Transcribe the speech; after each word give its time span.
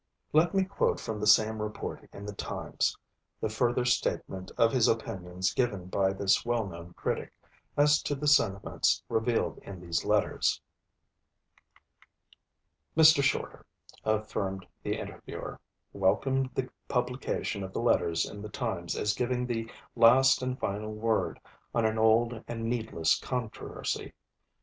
Let 0.33 0.55
me 0.55 0.65
quote 0.65 0.99
from 0.99 1.19
the 1.19 1.27
same 1.27 1.61
report 1.61 2.09
in 2.11 2.25
the 2.25 2.33
Times 2.33 2.97
the 3.39 3.49
further 3.49 3.85
statement 3.85 4.51
of 4.57 4.71
his 4.71 4.87
opinions 4.87 5.53
given 5.53 5.89
by 5.89 6.11
this 6.11 6.43
well 6.43 6.65
known 6.65 6.95
critic, 6.95 7.31
as 7.77 8.01
to 8.01 8.15
the 8.15 8.25
sentiments 8.25 9.03
revealed 9.09 9.59
in 9.59 9.79
these 9.79 10.03
Letters: 10.03 10.59
'Mr. 12.97 13.21
Shorter,' 13.21 13.63
affirmed 14.03 14.65
the 14.81 14.97
interviewer, 14.97 15.59
'welcomed 15.93 16.49
the 16.55 16.71
publication 16.87 17.63
of 17.63 17.71
the 17.71 17.79
letters 17.79 18.27
in 18.27 18.41
the 18.41 18.49
Times 18.49 18.95
"as 18.97 19.13
giving 19.13 19.45
the 19.45 19.69
last 19.95 20.41
and 20.41 20.57
final 20.59 20.91
word 20.95 21.39
on 21.75 21.85
an 21.85 21.99
old 21.99 22.43
and 22.47 22.63
needless 22.65 23.19
controversy." 23.19 24.13